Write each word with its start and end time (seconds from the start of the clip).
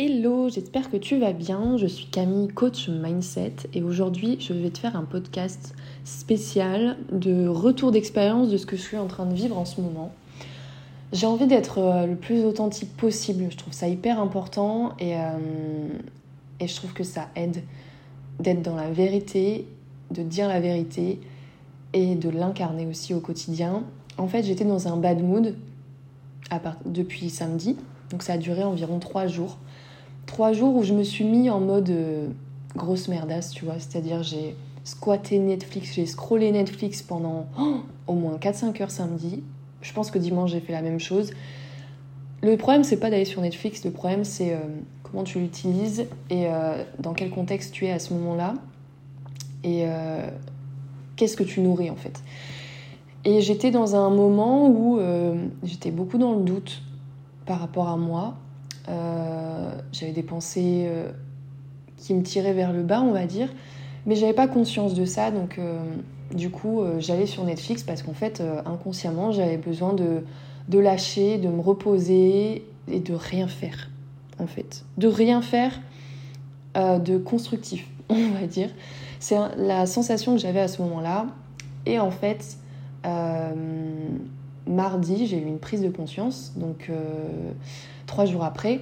Hello, 0.00 0.48
j'espère 0.48 0.92
que 0.92 0.96
tu 0.96 1.18
vas 1.18 1.32
bien. 1.32 1.76
Je 1.76 1.88
suis 1.88 2.06
Camille, 2.06 2.46
coach 2.46 2.88
mindset, 2.88 3.54
et 3.74 3.82
aujourd'hui 3.82 4.36
je 4.38 4.52
vais 4.52 4.70
te 4.70 4.78
faire 4.78 4.94
un 4.94 5.02
podcast 5.02 5.74
spécial 6.04 6.96
de 7.10 7.48
retour 7.48 7.90
d'expérience 7.90 8.48
de 8.48 8.58
ce 8.58 8.64
que 8.64 8.76
je 8.76 8.82
suis 8.82 8.96
en 8.96 9.08
train 9.08 9.26
de 9.26 9.34
vivre 9.34 9.58
en 9.58 9.64
ce 9.64 9.80
moment. 9.80 10.12
J'ai 11.12 11.26
envie 11.26 11.48
d'être 11.48 11.78
euh, 11.78 12.06
le 12.06 12.14
plus 12.14 12.44
authentique 12.44 12.96
possible, 12.96 13.48
je 13.50 13.56
trouve 13.56 13.72
ça 13.72 13.88
hyper 13.88 14.20
important 14.20 14.92
et, 15.00 15.16
euh, 15.16 15.88
et 16.60 16.68
je 16.68 16.76
trouve 16.76 16.92
que 16.92 17.02
ça 17.02 17.30
aide 17.34 17.64
d'être 18.38 18.62
dans 18.62 18.76
la 18.76 18.92
vérité, 18.92 19.66
de 20.12 20.22
dire 20.22 20.46
la 20.46 20.60
vérité 20.60 21.20
et 21.92 22.14
de 22.14 22.30
l'incarner 22.30 22.86
aussi 22.86 23.14
au 23.14 23.20
quotidien. 23.20 23.82
En 24.16 24.28
fait, 24.28 24.44
j'étais 24.44 24.64
dans 24.64 24.86
un 24.86 24.96
bad 24.96 25.20
mood 25.24 25.56
depuis 26.86 27.30
samedi, 27.30 27.74
donc 28.10 28.22
ça 28.22 28.34
a 28.34 28.38
duré 28.38 28.62
environ 28.62 29.00
trois 29.00 29.26
jours 29.26 29.58
trois 30.28 30.52
jours 30.52 30.76
où 30.76 30.84
je 30.84 30.94
me 30.94 31.02
suis 31.02 31.24
mis 31.24 31.50
en 31.50 31.58
mode 31.58 31.90
euh, 31.90 32.28
grosse 32.76 33.08
merdasse, 33.08 33.50
tu 33.50 33.64
vois. 33.64 33.74
C'est-à-dire, 33.78 34.22
j'ai 34.22 34.54
squatté 34.84 35.38
Netflix, 35.38 35.94
j'ai 35.94 36.06
scrollé 36.06 36.52
Netflix 36.52 37.02
pendant 37.02 37.46
oh, 37.58 37.78
au 38.06 38.12
moins 38.12 38.36
4-5 38.36 38.80
heures 38.80 38.90
samedi. 38.92 39.42
Je 39.80 39.92
pense 39.92 40.12
que 40.12 40.18
dimanche, 40.18 40.52
j'ai 40.52 40.60
fait 40.60 40.72
la 40.72 40.82
même 40.82 41.00
chose. 41.00 41.32
Le 42.42 42.56
problème, 42.56 42.84
c'est 42.84 42.98
pas 42.98 43.10
d'aller 43.10 43.24
sur 43.24 43.40
Netflix, 43.40 43.84
le 43.84 43.90
problème, 43.90 44.22
c'est 44.22 44.52
euh, 44.52 44.58
comment 45.02 45.24
tu 45.24 45.40
l'utilises 45.40 46.06
et 46.30 46.46
euh, 46.46 46.84
dans 47.00 47.14
quel 47.14 47.30
contexte 47.30 47.72
tu 47.72 47.86
es 47.86 47.90
à 47.90 47.98
ce 47.98 48.14
moment-là. 48.14 48.54
Et 49.64 49.86
qu'est-ce 51.16 51.36
que 51.36 51.42
tu 51.42 51.60
nourris 51.60 51.90
en 51.90 51.96
fait. 51.96 52.22
Et 53.24 53.40
j'étais 53.40 53.72
dans 53.72 53.96
un 53.96 54.08
moment 54.08 54.68
où 54.68 55.00
j'étais 55.64 55.90
beaucoup 55.90 56.16
dans 56.16 56.34
le 56.34 56.44
doute 56.44 56.80
par 57.44 57.58
rapport 57.58 57.88
à 57.88 57.96
moi, 57.96 58.36
euh, 58.88 59.70
j'avais 59.92 60.12
des 60.12 60.22
pensées 60.22 60.86
euh, 60.86 61.10
qui 61.96 62.14
me 62.14 62.22
tiraient 62.22 62.52
vers 62.52 62.72
le 62.72 62.82
bas, 62.82 63.00
on 63.00 63.12
va 63.12 63.26
dire. 63.26 63.48
Mais 64.06 64.16
j'avais 64.16 64.32
pas 64.32 64.48
conscience 64.48 64.94
de 64.94 65.04
ça, 65.04 65.30
donc 65.30 65.58
euh, 65.58 65.78
du 66.34 66.50
coup, 66.50 66.82
j'allais 66.98 67.26
sur 67.26 67.44
Netflix 67.44 67.82
parce 67.82 68.02
qu'en 68.02 68.12
fait, 68.12 68.42
inconsciemment, 68.64 69.32
j'avais 69.32 69.56
besoin 69.56 69.92
de, 69.92 70.24
de 70.68 70.78
lâcher, 70.78 71.38
de 71.38 71.48
me 71.48 71.60
reposer 71.60 72.64
et 72.86 73.00
de 73.00 73.14
rien 73.14 73.48
faire, 73.48 73.90
en 74.38 74.46
fait. 74.46 74.84
De 74.96 75.08
rien 75.08 75.42
faire 75.42 75.80
de 76.76 77.18
constructif, 77.18 77.86
on 78.08 78.30
va 78.30 78.46
dire. 78.46 78.70
C'est 79.20 79.36
la 79.56 79.86
sensation 79.86 80.34
que 80.34 80.40
j'avais 80.40 80.60
à 80.60 80.68
ce 80.68 80.80
moment-là. 80.82 81.26
Et 81.86 81.98
en 81.98 82.10
fait, 82.10 82.58
mardi, 84.66 85.26
j'ai 85.26 85.38
eu 85.38 85.46
une 85.46 85.58
prise 85.58 85.82
de 85.82 85.90
conscience, 85.90 86.52
donc 86.56 86.90
trois 88.08 88.24
jours 88.24 88.42
après. 88.42 88.80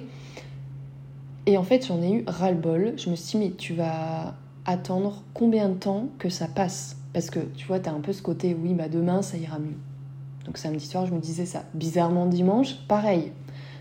Et 1.45 1.57
en 1.57 1.63
fait, 1.63 1.85
j'en 1.85 2.01
ai 2.01 2.11
eu 2.11 2.23
ras-le-bol. 2.25 2.93
Je 2.97 3.11
me 3.11 3.15
suis 3.15 3.37
dit, 3.37 3.45
mais 3.45 3.51
tu 3.51 3.75
vas 3.75 4.33
attendre 4.65 5.21
combien 5.35 5.69
de 5.69 5.75
temps 5.75 6.07
que 6.17 6.29
ça 6.29 6.47
passe? 6.47 6.97
Parce 7.13 7.29
que 7.29 7.39
tu 7.55 7.67
vois, 7.67 7.79
tu 7.79 7.89
as 7.89 7.93
un 7.93 8.01
peu 8.01 8.13
ce 8.13 8.23
côté, 8.23 8.57
oui, 8.59 8.73
bah 8.73 8.89
demain, 8.89 9.21
ça 9.21 9.37
ira 9.37 9.59
mieux. 9.59 9.77
Donc 10.45 10.57
samedi 10.57 10.85
soir, 10.85 11.05
je 11.05 11.13
me 11.13 11.19
disais 11.19 11.45
ça. 11.45 11.63
Bizarrement, 11.73 12.25
dimanche, 12.25 12.75
pareil. 12.87 13.31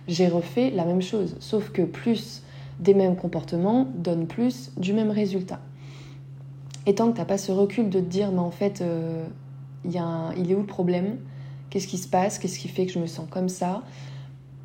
J'ai 0.07 0.29
refait 0.29 0.71
la 0.71 0.85
même 0.85 1.03
chose, 1.03 1.37
sauf 1.41 1.71
que 1.71 1.83
plus 1.83 2.43
des 2.79 2.95
mêmes 2.95 3.17
comportements 3.17 3.89
donne 3.97 4.27
plus 4.27 4.71
du 4.77 4.93
même 4.93 5.11
résultat. 5.11 5.59
Et 6.87 6.95
tant 6.95 7.09
que 7.09 7.15
tu 7.15 7.19
n'as 7.19 7.25
pas 7.25 7.39
ce 7.39 7.51
recul 7.51 7.91
de 7.91 7.99
te 7.99 8.05
dire, 8.05 8.31
mais 8.31 8.39
en 8.39 8.53
fait, 8.53 8.81
euh, 8.81 9.27
y 9.85 9.99
a 9.99 10.31
il 10.37 10.51
est 10.51 10.55
où 10.55 10.61
le 10.61 10.67
problème? 10.67 11.17
Qu'est-ce 11.71 11.89
qui 11.89 11.99
se 11.99 12.07
passe? 12.07 12.39
Qu'est-ce 12.39 12.61
qui 12.61 12.69
fait 12.69 12.87
que 12.87 12.93
je 12.93 13.01
me 13.01 13.07
sens 13.07 13.27
comme 13.29 13.49
ça? 13.49 13.83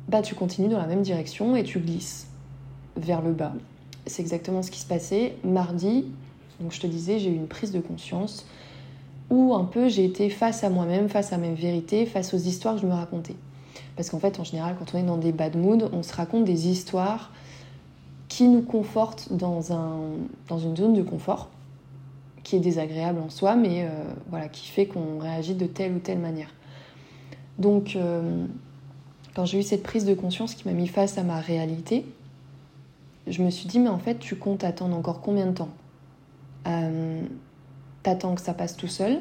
Bah, 0.08 0.22
tu 0.22 0.34
continues 0.34 0.68
dans 0.68 0.78
la 0.78 0.86
même 0.86 1.02
direction 1.02 1.56
et 1.56 1.64
tu 1.64 1.78
glisses 1.78 2.26
vers 2.96 3.22
le 3.22 3.32
bas. 3.32 3.52
C'est 4.06 4.22
exactement 4.22 4.62
ce 4.62 4.70
qui 4.70 4.80
se 4.80 4.86
passait. 4.86 5.36
Mardi, 5.44 6.06
donc 6.60 6.72
je 6.72 6.80
te 6.80 6.86
disais, 6.86 7.18
j'ai 7.18 7.30
eu 7.30 7.34
une 7.34 7.46
prise 7.46 7.72
de 7.72 7.80
conscience 7.80 8.46
où 9.30 9.54
un 9.54 9.64
peu 9.64 9.88
j'ai 9.88 10.04
été 10.04 10.28
face 10.28 10.64
à 10.64 10.70
moi-même, 10.70 11.08
face 11.08 11.32
à 11.32 11.38
mes 11.38 11.54
vérités, 11.54 12.04
face 12.06 12.34
aux 12.34 12.38
histoires 12.38 12.74
que 12.74 12.82
je 12.82 12.86
me 12.86 12.92
racontais. 12.92 13.36
Parce 13.96 14.10
qu'en 14.10 14.18
fait, 14.18 14.38
en 14.40 14.44
général, 14.44 14.76
quand 14.78 14.94
on 14.94 14.98
est 14.98 15.02
dans 15.02 15.16
des 15.16 15.32
bad 15.32 15.56
moods, 15.56 15.88
on 15.92 16.02
se 16.02 16.14
raconte 16.14 16.44
des 16.44 16.68
histoires 16.68 17.30
qui 18.28 18.48
nous 18.48 18.62
confortent 18.62 19.32
dans, 19.32 19.72
un, 19.72 20.00
dans 20.48 20.58
une 20.58 20.76
zone 20.76 20.94
de 20.94 21.02
confort 21.02 21.50
qui 22.42 22.56
est 22.56 22.60
désagréable 22.60 23.20
en 23.20 23.30
soi, 23.30 23.54
mais 23.54 23.84
euh, 23.84 23.88
voilà, 24.28 24.48
qui 24.48 24.68
fait 24.68 24.86
qu'on 24.86 25.18
réagit 25.18 25.54
de 25.54 25.66
telle 25.66 25.92
ou 25.94 25.98
telle 25.98 26.18
manière. 26.18 26.48
Donc, 27.58 27.94
euh, 27.94 28.46
quand 29.34 29.44
j'ai 29.44 29.58
eu 29.58 29.62
cette 29.62 29.82
prise 29.82 30.04
de 30.04 30.14
conscience 30.14 30.54
qui 30.54 30.66
m'a 30.68 30.74
mis 30.74 30.88
face 30.88 31.18
à 31.18 31.22
ma 31.22 31.40
réalité, 31.40 32.04
je 33.26 33.42
me 33.42 33.50
suis 33.50 33.68
dit, 33.68 33.78
mais 33.78 33.88
en 33.88 33.98
fait, 33.98 34.18
tu 34.18 34.36
comptes 34.36 34.64
attendre 34.64 34.96
encore 34.96 35.20
combien 35.20 35.46
de 35.46 35.52
temps? 35.52 35.70
Euh, 36.66 37.22
T'attends 38.02 38.34
que 38.34 38.40
ça 38.40 38.52
passe 38.52 38.76
tout 38.76 38.88
seul? 38.88 39.20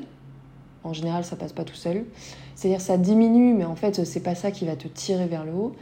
En 0.83 0.93
général, 0.93 1.23
ça 1.23 1.35
passe 1.35 1.53
pas 1.53 1.63
tout 1.63 1.75
seul. 1.75 2.05
C'est-à-dire, 2.55 2.81
ça 2.81 2.97
diminue, 2.97 3.53
mais 3.53 3.65
en 3.65 3.75
fait, 3.75 4.03
c'est 4.05 4.21
pas 4.21 4.33
ça 4.33 4.49
qui 4.49 4.65
va 4.65 4.75
te 4.75 4.87
tirer 4.87 5.27
vers 5.27 5.45
le 5.45 5.51
haut. 5.51 5.75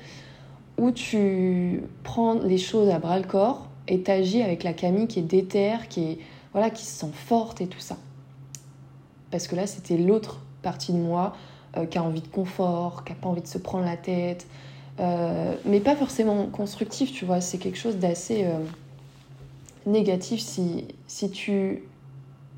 Ou 0.78 0.92
tu 0.92 1.84
prends 2.04 2.34
les 2.34 2.58
choses 2.58 2.90
à 2.90 3.00
bras 3.00 3.18
le 3.18 3.26
corps 3.26 3.68
et 3.88 4.02
t'agis 4.02 4.42
avec 4.42 4.64
la 4.64 4.74
Camille 4.74 5.08
qui 5.08 5.20
est 5.20 5.24
déterre, 5.24 5.88
qui 5.88 6.20
voilà, 6.52 6.70
qui 6.70 6.86
se 6.86 6.92
sent 7.00 7.12
forte 7.14 7.62
et 7.62 7.68
tout 7.68 7.80
ça. 7.80 7.98
Parce 9.32 9.48
que 9.48 9.56
là, 9.56 9.68
c'était 9.68 9.98
l'autre 9.98 10.42
partie 10.62 10.92
de 10.92 10.98
moi 10.98 11.36
euh, 11.78 11.85
qui 11.85 11.97
a 12.00 12.03
envie 12.03 12.22
de 12.22 12.28
confort, 12.28 13.03
qui 13.03 13.13
n'a 13.13 13.19
pas 13.19 13.30
envie 13.30 13.41
de 13.41 13.47
se 13.47 13.59
prendre 13.59 13.85
la 13.85 13.97
tête, 13.97 14.47
euh, 15.00 15.53
mais 15.66 15.80
pas 15.80 15.96
forcément 15.96 16.47
constructif, 16.47 17.13
tu 17.13 17.25
vois. 17.25 17.41
C'est 17.41 17.59
quelque 17.59 17.78
chose 17.78 17.97
d'assez 17.97 18.46
euh, 18.46 18.57
négatif 19.85 20.40
si, 20.40 20.85
si 21.07 21.30
tu 21.30 21.84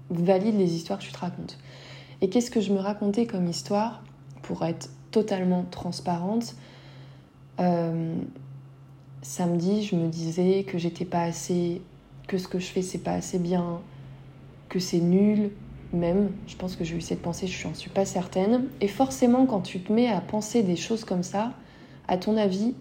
valides 0.09 0.57
les 0.57 0.75
histoires 0.75 0.99
que 0.99 1.03
tu 1.03 1.11
te 1.11 1.19
racontes. 1.19 1.57
Et 2.22 2.29
qu'est-ce 2.29 2.51
que 2.51 2.61
je 2.61 2.72
me 2.72 2.79
racontais 2.79 3.25
comme 3.25 3.47
histoire 3.47 4.01
pour 4.44 4.63
être 4.63 4.89
totalement 5.11 5.66
transparente 5.69 6.55
Samedi, 9.22 9.83
je 9.83 9.95
me 9.95 10.07
disais 10.07 10.63
que 10.63 10.79
j'étais 10.79 11.05
pas 11.05 11.22
assez, 11.22 11.81
que 12.28 12.39
ce 12.39 12.47
que 12.47 12.57
je 12.57 12.66
fais 12.66 12.81
c'est 12.81 12.97
pas 12.97 13.11
assez 13.11 13.38
bien, 13.38 13.81
que 14.67 14.79
c'est 14.79 14.99
nul, 14.99 15.51
même. 15.94 16.31
Je 16.47 16.56
pense 16.56 16.75
que 16.75 16.84
j'ai 16.84 16.96
eu 16.96 17.02
cette 17.02 17.22
pensée, 17.22 17.47
je 17.47 17.68
n'en 17.68 17.74
suis 17.74 17.90
pas 17.90 18.06
certaine. 18.06 18.66
Et 18.79 18.88
forcément, 18.88 19.46
quand 19.46 19.62
tu 19.62 19.79
te 19.79 19.91
mets 19.91 20.07
à 20.07 20.22
penser 20.22 20.63
des 20.63 20.75
choses 20.75 21.03
comme 21.03 21.24
ça, 21.24 21.53
à 22.07 22.18
ton 22.18 22.38
avis, 22.38 22.74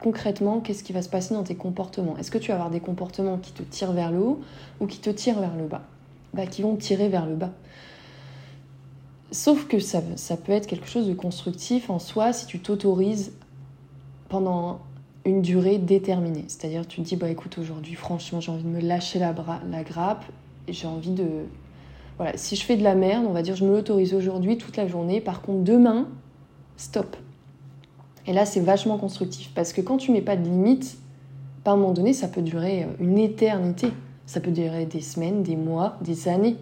concrètement, 0.00 0.60
qu'est-ce 0.60 0.84
qui 0.84 0.92
va 0.92 1.02
se 1.02 1.08
passer 1.08 1.34
dans 1.34 1.44
tes 1.44 1.54
comportements? 1.54 2.16
Est-ce 2.18 2.30
que 2.30 2.38
tu 2.38 2.48
vas 2.48 2.54
avoir 2.54 2.70
des 2.70 2.80
comportements 2.80 3.38
qui 3.38 3.52
te 3.52 3.62
tirent 3.62 3.92
vers 3.92 4.10
le 4.10 4.18
haut 4.18 4.40
ou 4.80 4.86
qui 4.86 4.98
te 4.98 5.10
tirent 5.10 5.40
vers 5.40 5.56
le 5.56 5.66
bas? 5.66 5.82
Bah, 6.32 6.46
Qui 6.46 6.62
vont 6.62 6.76
tirer 6.76 7.08
vers 7.08 7.26
le 7.26 7.36
bas. 7.36 7.52
Sauf 9.30 9.66
que 9.66 9.78
ça, 9.78 10.00
peut 10.36 10.52
être 10.52 10.66
quelque 10.66 10.86
chose 10.86 11.08
de 11.08 11.14
constructif 11.14 11.90
en 11.90 11.98
soi 11.98 12.32
si 12.32 12.46
tu 12.46 12.60
t'autorises 12.60 13.32
pendant 14.28 14.80
une 15.24 15.42
durée 15.42 15.78
déterminée. 15.78 16.44
C'est-à-dire 16.48 16.86
tu 16.86 17.02
te 17.02 17.06
dis, 17.06 17.16
bah 17.16 17.30
écoute, 17.30 17.58
aujourd'hui, 17.58 17.94
franchement, 17.94 18.40
j'ai 18.40 18.52
envie 18.52 18.62
de 18.62 18.68
me 18.68 18.80
lâcher 18.80 19.18
la, 19.18 19.34
la 19.70 19.82
grappe, 19.82 20.24
j'ai 20.68 20.86
envie 20.86 21.10
de 21.10 21.46
si 22.36 22.56
je 22.56 22.64
fais 22.64 22.76
de 22.76 22.82
la 22.82 22.94
merde, 22.94 23.24
on 23.28 23.32
va 23.32 23.42
dire 23.42 23.56
je 23.56 23.64
me 23.64 23.72
l'autorise 23.72 24.14
aujourd'hui 24.14 24.56
toute 24.58 24.76
la 24.76 24.86
journée. 24.86 25.20
Par 25.20 25.42
contre, 25.42 25.64
demain, 25.64 26.06
stop. 26.76 27.16
Et 28.26 28.32
là, 28.32 28.46
c'est 28.46 28.60
vachement 28.60 28.98
constructif 28.98 29.50
parce 29.54 29.72
que 29.72 29.80
quand 29.80 29.96
tu 29.96 30.12
mets 30.12 30.22
pas 30.22 30.36
de 30.36 30.44
limite, 30.44 30.96
à 31.64 31.72
un 31.72 31.76
moment 31.76 31.92
donné, 31.92 32.12
ça 32.12 32.28
peut 32.28 32.42
durer 32.42 32.84
euh, 32.84 32.86
une 33.00 33.18
éternité. 33.18 33.88
Ça 34.26 34.40
peut 34.40 34.50
durer 34.50 34.86
des 34.86 35.00
semaines, 35.00 35.42
des 35.42 35.56
mois, 35.56 35.98
des 36.00 36.28
années, 36.28 36.56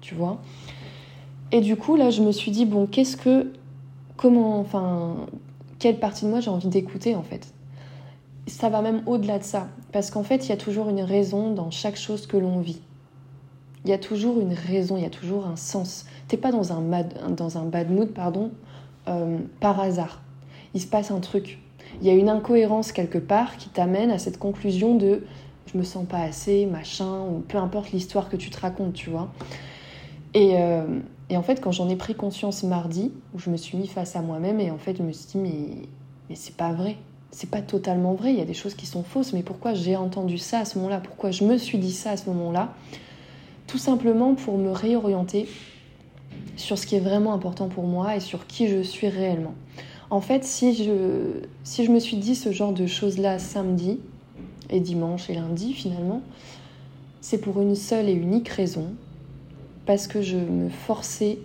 tu 0.00 0.14
vois. 0.14 0.40
Et 1.52 1.60
du 1.60 1.76
coup, 1.76 1.96
là, 1.96 2.10
je 2.10 2.22
me 2.22 2.30
suis 2.30 2.52
dit 2.52 2.66
bon, 2.66 2.86
qu'est-ce 2.86 3.16
que, 3.16 3.52
comment, 4.16 4.60
enfin, 4.60 5.16
quelle 5.78 5.98
partie 5.98 6.24
de 6.24 6.30
moi 6.30 6.40
j'ai 6.40 6.50
envie 6.50 6.68
d'écouter 6.68 7.16
en 7.16 7.22
fait? 7.22 7.52
Ça 8.46 8.68
va 8.68 8.82
même 8.82 9.02
au-delà 9.06 9.38
de 9.38 9.44
ça, 9.44 9.68
parce 9.92 10.10
qu'en 10.10 10.22
fait, 10.22 10.46
il 10.46 10.50
y 10.50 10.52
a 10.52 10.56
toujours 10.56 10.88
une 10.88 11.02
raison 11.02 11.52
dans 11.52 11.70
chaque 11.70 11.96
chose 11.96 12.26
que 12.26 12.36
l'on 12.36 12.60
vit. 12.60 12.80
Il 13.84 13.90
y 13.90 13.94
a 13.94 13.98
toujours 13.98 14.40
une 14.40 14.52
raison, 14.52 14.96
il 14.96 15.02
y 15.02 15.06
a 15.06 15.10
toujours 15.10 15.46
un 15.46 15.56
sens. 15.56 16.06
T'es 16.28 16.36
pas 16.36 16.52
dans 16.52 16.72
un, 16.72 16.80
bad 16.80 17.90
mood 17.90 18.10
pardon, 18.12 18.50
euh, 19.08 19.38
par 19.60 19.80
hasard. 19.80 20.20
Il 20.74 20.80
se 20.80 20.86
passe 20.86 21.10
un 21.10 21.20
truc. 21.20 21.58
Il 22.00 22.06
y 22.06 22.10
a 22.10 22.14
une 22.14 22.28
incohérence 22.28 22.92
quelque 22.92 23.18
part 23.18 23.56
qui 23.56 23.68
t'amène 23.68 24.10
à 24.10 24.18
cette 24.18 24.38
conclusion 24.38 24.94
de 24.94 25.22
je 25.72 25.78
me 25.78 25.84
sens 25.84 26.04
pas 26.06 26.18
assez, 26.18 26.66
machin, 26.66 27.20
ou 27.22 27.40
peu 27.40 27.58
importe 27.58 27.92
l'histoire 27.92 28.28
que 28.28 28.36
tu 28.36 28.50
te 28.50 28.60
racontes, 28.60 28.92
tu 28.92 29.10
vois. 29.10 29.28
Et, 30.34 30.54
euh, 30.56 31.00
et 31.28 31.36
en 31.36 31.42
fait, 31.42 31.60
quand 31.60 31.72
j'en 31.72 31.88
ai 31.88 31.96
pris 31.96 32.14
conscience 32.14 32.62
mardi, 32.62 33.12
où 33.34 33.38
je 33.38 33.50
me 33.50 33.56
suis 33.56 33.78
mis 33.78 33.86
face 33.86 34.16
à 34.16 34.22
moi-même, 34.22 34.60
et 34.60 34.70
en 34.70 34.78
fait, 34.78 34.96
je 34.96 35.02
me 35.02 35.12
suis 35.12 35.26
dit, 35.26 35.38
mais, 35.38 35.88
mais 36.28 36.34
c'est 36.34 36.56
pas 36.56 36.72
vrai. 36.72 36.96
C'est 37.30 37.50
pas 37.50 37.62
totalement 37.62 38.14
vrai. 38.14 38.32
Il 38.32 38.38
y 38.38 38.42
a 38.42 38.44
des 38.44 38.54
choses 38.54 38.74
qui 38.74 38.86
sont 38.86 39.04
fausses, 39.04 39.32
mais 39.32 39.42
pourquoi 39.42 39.74
j'ai 39.74 39.94
entendu 39.94 40.38
ça 40.38 40.60
à 40.60 40.64
ce 40.64 40.78
moment-là? 40.78 41.00
Pourquoi 41.00 41.30
je 41.30 41.44
me 41.44 41.56
suis 41.56 41.78
dit 41.78 41.92
ça 41.92 42.12
à 42.12 42.16
ce 42.16 42.28
moment-là? 42.30 42.74
Tout 43.70 43.78
simplement 43.78 44.34
pour 44.34 44.58
me 44.58 44.72
réorienter 44.72 45.46
sur 46.56 46.76
ce 46.76 46.86
qui 46.86 46.96
est 46.96 47.00
vraiment 47.00 47.32
important 47.32 47.68
pour 47.68 47.84
moi 47.84 48.16
et 48.16 48.20
sur 48.20 48.48
qui 48.48 48.66
je 48.66 48.82
suis 48.82 49.08
réellement. 49.08 49.54
En 50.10 50.20
fait, 50.20 50.44
si 50.44 50.74
je, 50.74 51.90
me 51.90 52.00
suis 52.00 52.16
dit 52.16 52.34
ce 52.34 52.50
genre 52.50 52.72
de 52.72 52.86
choses-là 52.86 53.38
samedi, 53.38 54.00
et 54.70 54.80
dimanche 54.80 55.30
et 55.30 55.34
lundi 55.34 55.72
finalement, 55.72 56.22
c'est 57.20 57.38
pour 57.38 57.60
une 57.60 57.76
seule 57.76 58.08
et 58.08 58.12
unique 58.12 58.48
raison, 58.48 58.86
parce 59.86 60.08
que 60.08 60.20
je 60.20 60.36
me 60.36 60.68
forçais 60.68 61.38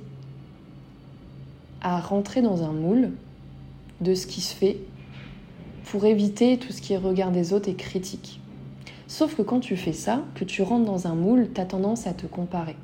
à 1.81 1.99
rentrer 1.99 2.41
dans 2.41 2.63
un 2.63 2.71
moule 2.71 3.11
de 4.01 4.15
ce 4.15 4.25
qui 4.25 4.41
se 4.41 4.55
fait 4.55 4.77
pour 5.85 6.05
éviter 6.05 6.57
tout 6.57 6.71
ce 6.71 6.81
qui 6.81 6.93
est 6.93 6.97
regard 6.97 7.31
des 7.31 7.53
autres 7.53 7.69
et 7.69 7.75
critique. 7.75 8.39
Sauf 9.07 9.35
que 9.35 9.41
quand 9.41 9.59
tu 9.59 9.77
fais 9.77 9.93
ça, 9.93 10.23
que 10.33 10.43
tu 10.43 10.61
rentres 10.63 10.85
dans 10.85 11.07
un 11.07 11.15
moule, 11.15 11.49
tu 11.53 11.61
as 11.61 11.65
tendance 11.65 12.07
à 12.07 12.13
te 12.13 12.25
comparer. 12.25 12.75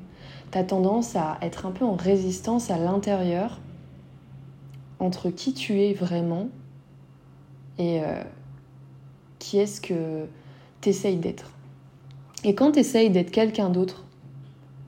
Tu 0.52 0.58
as 0.58 0.64
tendance 0.64 1.16
à 1.16 1.38
être 1.42 1.66
un 1.66 1.72
peu 1.72 1.86
en 1.86 1.96
résistance 1.96 2.70
à 2.70 2.78
l'intérieur 2.78 3.60
entre 5.00 5.32
qui 5.32 5.54
tu 5.54 5.82
es 5.82 5.94
vraiment 5.94 6.50
et 7.80 8.02
euh, 8.04 8.22
qui 9.40 9.58
est-ce 9.58 9.82
que 9.82 10.26
tu 10.82 10.90
essayes 10.90 11.18
d'être. 11.18 11.52
Et 12.44 12.54
quand 12.54 12.74
tu 12.74 12.80
essayes 12.80 13.10
d'être 13.10 13.32
quelqu'un 13.32 13.70
d'autre, 13.70 14.06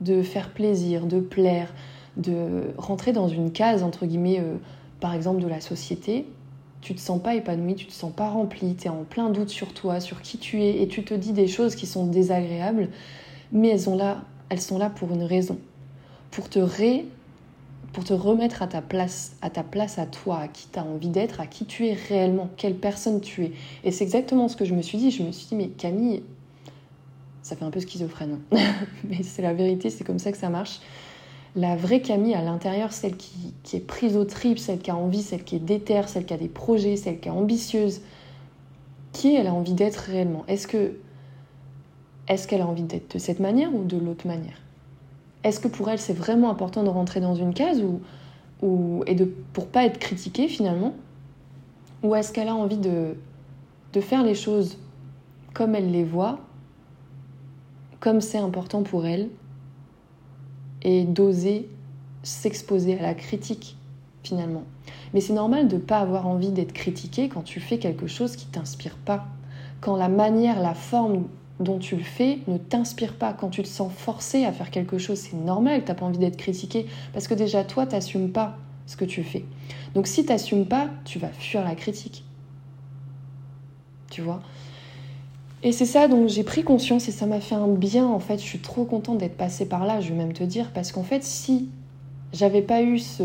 de 0.00 0.22
faire 0.22 0.50
plaisir, 0.50 1.06
de 1.06 1.18
plaire, 1.18 1.74
de 2.16 2.72
rentrer 2.78 3.12
dans 3.12 3.28
une 3.28 3.50
case, 3.50 3.82
entre 3.82 4.06
guillemets, 4.06 4.40
euh, 4.40 4.56
par 5.00 5.14
exemple 5.14 5.42
de 5.42 5.48
la 5.48 5.60
société, 5.60 6.26
tu 6.84 6.94
te 6.94 7.00
sens 7.00 7.20
pas 7.20 7.34
épanoui, 7.34 7.74
tu 7.74 7.86
te 7.86 7.92
sens 7.92 8.12
pas 8.12 8.28
rempli, 8.28 8.76
tu 8.76 8.86
es 8.86 8.90
en 8.90 9.04
plein 9.04 9.30
doute 9.30 9.48
sur 9.48 9.72
toi, 9.72 10.00
sur 10.00 10.20
qui 10.20 10.36
tu 10.38 10.62
es, 10.62 10.82
et 10.82 10.86
tu 10.86 11.02
te 11.02 11.14
dis 11.14 11.32
des 11.32 11.48
choses 11.48 11.74
qui 11.74 11.86
sont 11.86 12.06
désagréables, 12.06 12.90
mais 13.52 13.70
elles, 13.70 13.80
sont 13.80 13.96
là, 13.96 14.22
elles 14.50 14.60
sont 14.60 14.76
là 14.78 14.90
pour 14.90 15.10
une 15.10 15.24
raison. 15.24 15.58
Pour 16.30 16.48
te 16.48 16.58
ré 16.58 17.06
pour 17.94 18.02
te 18.02 18.12
remettre 18.12 18.60
à 18.60 18.66
ta 18.66 18.82
place, 18.82 19.36
à 19.40 19.50
ta 19.50 19.62
place 19.62 20.00
à 20.00 20.06
toi, 20.06 20.40
à 20.40 20.48
qui 20.48 20.66
tu 20.70 20.78
as 20.80 20.84
envie 20.84 21.08
d'être, 21.08 21.40
à 21.40 21.46
qui 21.46 21.64
tu 21.64 21.86
es 21.86 21.94
réellement, 21.94 22.50
quelle 22.56 22.74
personne 22.74 23.20
tu 23.20 23.44
es. 23.44 23.52
Et 23.84 23.92
c'est 23.92 24.02
exactement 24.02 24.48
ce 24.48 24.56
que 24.56 24.64
je 24.64 24.74
me 24.74 24.82
suis 24.82 24.98
dit. 24.98 25.12
Je 25.12 25.22
me 25.22 25.30
suis 25.30 25.46
dit, 25.46 25.54
mais 25.54 25.68
Camille, 25.68 26.24
ça 27.42 27.54
fait 27.54 27.64
un 27.64 27.70
peu 27.70 27.78
schizophrène, 27.78 28.40
hein. 28.50 28.58
mais 29.08 29.22
c'est 29.22 29.42
la 29.42 29.54
vérité, 29.54 29.90
c'est 29.90 30.02
comme 30.02 30.18
ça 30.18 30.32
que 30.32 30.38
ça 30.38 30.48
marche. 30.48 30.80
La 31.56 31.76
vraie 31.76 32.00
Camille 32.00 32.34
à 32.34 32.42
l'intérieur, 32.42 32.92
celle 32.92 33.16
qui, 33.16 33.54
est 33.72 33.86
prise 33.86 34.16
au 34.16 34.24
trip, 34.24 34.58
celle 34.58 34.80
qui 34.80 34.90
a 34.90 34.96
envie, 34.96 35.22
celle 35.22 35.44
qui 35.44 35.56
est 35.56 35.60
déterre, 35.60 36.08
celle 36.08 36.24
qui 36.24 36.34
a 36.34 36.36
des 36.36 36.48
projets, 36.48 36.96
celle 36.96 37.20
qui 37.20 37.28
est 37.28 37.32
ambitieuse, 37.32 38.00
qui 39.12 39.36
elle 39.36 39.46
a 39.46 39.54
envie 39.54 39.74
d'être 39.74 39.98
réellement? 39.98 40.44
Est-ce 40.48 40.66
que 40.66 40.94
est-ce 42.26 42.48
qu'elle 42.48 42.62
a 42.62 42.66
envie 42.66 42.82
d'être 42.82 43.14
de 43.14 43.18
cette 43.18 43.38
manière 43.38 43.72
ou 43.72 43.84
de 43.84 43.96
l'autre 43.98 44.26
manière? 44.26 44.58
Est-ce 45.44 45.60
que 45.60 45.68
pour 45.68 45.88
elle 45.90 46.00
c'est 46.00 46.14
vraiment 46.14 46.50
important 46.50 46.82
de 46.82 46.88
rentrer 46.88 47.20
dans 47.20 47.36
une 47.36 47.54
case 47.54 47.82
ou, 47.82 48.00
ou 48.66 49.04
et 49.06 49.14
de 49.14 49.24
pour 49.52 49.68
pas 49.68 49.84
être 49.84 49.98
critiquée 49.98 50.48
finalement? 50.48 50.94
Ou 52.02 52.16
est-ce 52.16 52.32
qu'elle 52.32 52.48
a 52.48 52.54
envie 52.54 52.78
de 52.78 53.14
faire 54.00 54.24
les 54.24 54.34
choses 54.34 54.78
comme 55.52 55.76
elle 55.76 55.92
les 55.92 56.02
voit, 56.02 56.40
comme 58.00 58.20
c'est 58.20 58.38
important 58.38 58.82
pour 58.82 59.06
elle 59.06 59.28
et 60.84 61.04
d'oser 61.04 61.68
s'exposer 62.22 62.98
à 62.98 63.02
la 63.02 63.14
critique 63.14 63.76
finalement. 64.22 64.64
Mais 65.12 65.20
c'est 65.20 65.32
normal 65.32 65.68
de 65.68 65.76
ne 65.76 65.80
pas 65.80 65.98
avoir 65.98 66.26
envie 66.26 66.50
d'être 66.50 66.72
critiqué 66.72 67.28
quand 67.28 67.42
tu 67.42 67.60
fais 67.60 67.78
quelque 67.78 68.06
chose 68.06 68.36
qui 68.36 68.46
t'inspire 68.46 68.96
pas. 68.96 69.26
Quand 69.80 69.96
la 69.96 70.08
manière, 70.08 70.60
la 70.60 70.74
forme 70.74 71.24
dont 71.60 71.78
tu 71.78 71.96
le 71.96 72.02
fais 72.02 72.38
ne 72.48 72.58
t'inspire 72.58 73.14
pas. 73.14 73.32
Quand 73.32 73.50
tu 73.50 73.62
te 73.62 73.68
sens 73.68 73.92
forcé 73.92 74.44
à 74.44 74.52
faire 74.52 74.70
quelque 74.70 74.98
chose, 74.98 75.18
c'est 75.18 75.36
normal 75.36 75.80
que 75.80 75.86
tu 75.86 75.92
n'as 75.92 75.94
pas 75.94 76.06
envie 76.06 76.18
d'être 76.18 76.36
critiqué 76.36 76.86
parce 77.12 77.28
que 77.28 77.34
déjà 77.34 77.64
toi, 77.64 77.86
tu 77.86 77.94
n'assumes 77.94 78.30
pas 78.30 78.56
ce 78.86 78.96
que 78.96 79.04
tu 79.04 79.22
fais. 79.22 79.44
Donc 79.94 80.06
si 80.06 80.24
tu 80.24 80.32
n'assumes 80.32 80.66
pas, 80.66 80.88
tu 81.04 81.18
vas 81.18 81.28
fuir 81.28 81.64
la 81.64 81.74
critique. 81.74 82.24
Tu 84.10 84.22
vois? 84.22 84.42
Et 85.64 85.72
c'est 85.72 85.86
ça, 85.86 86.08
donc 86.08 86.28
j'ai 86.28 86.44
pris 86.44 86.62
conscience 86.62 87.08
et 87.08 87.10
ça 87.10 87.24
m'a 87.24 87.40
fait 87.40 87.54
un 87.54 87.68
bien 87.68 88.06
en 88.06 88.20
fait. 88.20 88.36
Je 88.36 88.44
suis 88.44 88.58
trop 88.58 88.84
contente 88.84 89.16
d'être 89.16 89.36
passée 89.36 89.66
par 89.66 89.86
là, 89.86 90.00
je 90.00 90.10
vais 90.10 90.14
même 90.14 90.34
te 90.34 90.44
dire, 90.44 90.70
parce 90.74 90.92
qu'en 90.92 91.02
fait, 91.02 91.24
si 91.24 91.70
j'avais 92.34 92.60
pas 92.60 92.82
eu 92.82 92.98
ce 92.98 93.22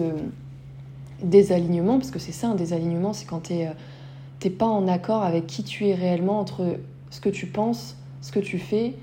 désalignement, 1.21 1.97
parce 1.97 2.11
que 2.11 2.19
c'est 2.19 2.31
ça 2.31 2.47
un 2.47 2.55
désalignement, 2.55 3.11
c'est 3.11 3.25
quand 3.25 3.49
t'es 3.49 3.67
euh, 3.67 4.49
pas 4.57 4.67
en 4.67 4.87
accord 4.87 5.23
avec 5.23 5.47
qui 5.47 5.63
tu 5.63 5.87
es 5.87 5.93
réellement 5.93 6.39
entre 6.39 6.77
ce 7.09 7.19
que 7.19 7.27
tu 7.27 7.45
penses, 7.45 7.97
ce 8.21 8.31
que 8.31 8.39
tu 8.39 8.57
fais 8.57 8.95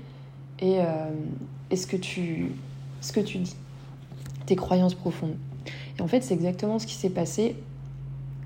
et, 0.59 0.79
euh, 0.79 1.75
ce 1.75 1.85
que 1.85 1.95
tu 1.95 2.49
dis, 3.37 3.55
tes 4.47 4.55
croyances 4.55 4.95
profondes. 4.95 5.35
Et 5.99 6.01
en 6.01 6.07
fait, 6.07 6.23
c'est 6.23 6.33
exactement 6.33 6.79
ce 6.79 6.87
qui 6.87 6.95
s'est 6.95 7.11
passé 7.11 7.55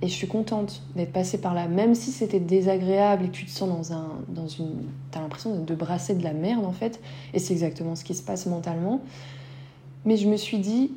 et 0.02 0.08
je 0.08 0.14
suis 0.14 0.28
contente 0.28 0.82
d'être 0.96 1.14
passée 1.14 1.40
par 1.40 1.54
là, 1.54 1.68
même 1.68 1.94
si 1.94 2.12
c'était 2.12 2.40
désagréable 2.40 3.26
et 3.26 3.28
que 3.28 3.34
tu 3.34 3.46
te 3.46 3.52
sens 3.52 3.70
dans 3.70 3.94
un, 3.94 4.10
dans 4.30 4.48
une, 4.48 4.84
t'as 5.12 5.22
l'impression 5.22 5.64
de 5.64 5.76
brasser 5.76 6.16
de 6.16 6.24
la 6.24 6.34
merde 6.34 6.66
en 6.66 6.72
fait. 6.72 7.00
Et 7.34 7.40
c'est 7.40 7.54
exactement 7.54 7.96
ce 7.96 8.04
qui 8.04 8.16
se 8.16 8.24
passe 8.24 8.48
mentalement. 8.48 9.02
Mais 10.06 10.18
je 10.18 10.28
me 10.28 10.38
suis 10.38 10.58
dit, 10.58 10.92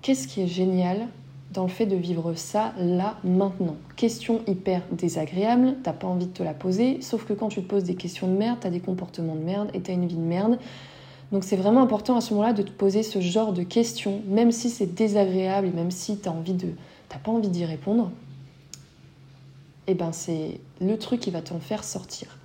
qu'est-ce 0.00 0.26
qui 0.26 0.40
est 0.40 0.46
génial 0.46 1.08
dans 1.52 1.64
le 1.64 1.68
fait 1.68 1.86
de 1.86 1.96
vivre 1.96 2.32
ça 2.34 2.72
là 2.78 3.18
maintenant? 3.22 3.76
Question 3.96 4.40
hyper 4.46 4.82
désagréable, 4.90 5.76
t'as 5.82 5.92
pas 5.92 6.06
envie 6.06 6.26
de 6.26 6.32
te 6.32 6.42
la 6.42 6.54
poser, 6.54 7.02
sauf 7.02 7.26
que 7.26 7.34
quand 7.34 7.48
tu 7.48 7.62
te 7.62 7.68
poses 7.68 7.84
des 7.84 7.96
questions 7.96 8.28
de 8.28 8.36
merde, 8.36 8.58
t'as 8.60 8.70
des 8.70 8.80
comportements 8.80 9.34
de 9.34 9.44
merde 9.44 9.68
et 9.74 9.80
t'as 9.80 9.92
une 9.92 10.06
vie 10.06 10.16
de 10.16 10.20
merde. 10.20 10.58
Donc 11.32 11.44
c'est 11.44 11.56
vraiment 11.56 11.82
important 11.82 12.16
à 12.16 12.22
ce 12.22 12.32
moment-là 12.32 12.54
de 12.54 12.62
te 12.62 12.70
poser 12.70 13.02
ce 13.02 13.20
genre 13.20 13.52
de 13.52 13.62
questions, 13.62 14.22
même 14.26 14.50
si 14.50 14.70
c'est 14.70 14.94
désagréable 14.94 15.66
et 15.66 15.70
même 15.72 15.90
si 15.90 16.16
t'as 16.16 16.30
envie 16.30 16.54
de 16.54 16.68
t'as 17.08 17.18
pas 17.18 17.30
envie 17.30 17.48
d'y 17.48 17.64
répondre, 17.64 18.10
eh 19.86 19.94
ben 19.94 20.12
c'est 20.12 20.60
le 20.80 20.98
truc 20.98 21.20
qui 21.20 21.30
va 21.30 21.40
t'en 21.40 21.60
faire 21.60 21.84
sortir. 21.84 22.38